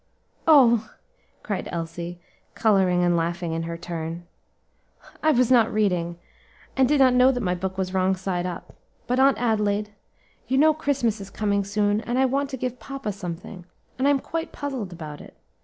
[0.47, 0.89] "Oh!"
[1.43, 2.19] cried Elsie,
[2.55, 4.25] coloring and laughing in her turn,
[5.21, 6.17] "I was not reading,
[6.75, 8.73] and did not know that my book was wrong side up.
[9.05, 9.91] But, Aunt Adelaide,
[10.47, 13.65] you know Christmas is coming soon, and I want to give papa something,
[13.99, 15.37] and I am quite puzzled about it.